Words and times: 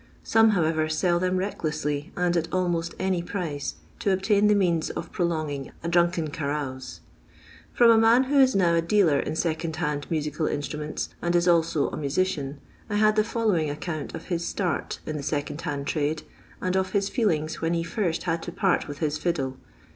Some, 0.23 0.49
however, 0.57 0.89
sell 0.89 1.19
them 1.19 1.37
recklessly; 1.37 2.11
and 2.17 2.35
at 2.35 2.47
almost 2.51 2.95
any 2.97 3.21
price, 3.21 3.75
to 3.99 4.09
obtain 4.11 4.47
the 4.47 4.55
means 4.55 4.89
uf 4.97 5.11
\ 5.11 5.11
prolonging 5.11 5.71
a 5.83 5.87
drunken 5.87 6.31
carouse. 6.31 7.01
j 7.31 7.33
From 7.73 7.91
a 7.91 7.99
man 7.99 8.23
who 8.23 8.39
is 8.39 8.55
now 8.55 8.73
a 8.73 8.81
dealer 8.81 9.19
in 9.19 9.35
second 9.35 9.75
i 9.77 9.81
hand 9.81 10.07
musical 10.09 10.47
instruments, 10.47 11.09
and 11.21 11.35
is 11.35 11.47
also 11.47 11.91
a 11.91 11.97
musician,' 11.97 12.59
I 12.89 12.95
had 12.95 13.15
the 13.15 13.23
following 13.23 13.69
account 13.69 14.15
of 14.15 14.25
his 14.25 14.43
start 14.43 14.97
in 15.05 15.17
the' 15.17 15.23
second 15.37 15.61
hand 15.61 15.85
trade, 15.85 16.23
and 16.61 16.75
of 16.75 16.93
his 16.93 17.07
feelings 17.07 17.61
when 17.61 17.75
he 17.75 17.83
< 17.83 17.83
first 17.83 18.23
hud 18.23 18.41
to 18.41 18.51
part 18.51 18.87
with 18.87 18.97
his 18.97 19.19
fiddle. 19.19 19.57